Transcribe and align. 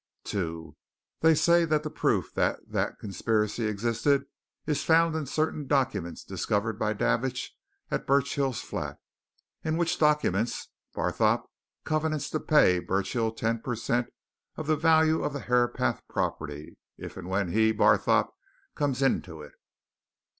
"2. 0.23 0.75
They 1.19 1.35
say 1.35 1.63
that 1.63 1.83
the 1.83 1.91
proof 1.91 2.33
that 2.33 2.59
that 2.67 2.97
conspiracy 2.97 3.67
existed 3.67 4.25
is 4.65 4.83
found 4.83 5.15
in 5.15 5.27
certain 5.27 5.67
documents 5.67 6.23
discovered 6.23 6.79
by 6.79 6.91
Davidge 6.93 7.55
at 7.91 8.07
Burchill's 8.07 8.61
flat, 8.61 8.97
in 9.63 9.77
which 9.77 9.99
documents 9.99 10.69
Barthorpe 10.95 11.45
covenants 11.83 12.31
to 12.31 12.39
pay 12.39 12.79
Burchill 12.79 13.31
ten 13.31 13.59
per 13.61 13.75
cent. 13.75 14.07
of 14.55 14.65
the 14.65 14.75
value 14.75 15.21
of 15.21 15.33
the 15.33 15.39
Herapath 15.41 16.01
property 16.09 16.77
if 16.97 17.15
and 17.15 17.29
when 17.29 17.49
he, 17.51 17.71
Barthorpe, 17.71 18.33
comes 18.73 19.03
into 19.03 19.43
it. 19.43 19.51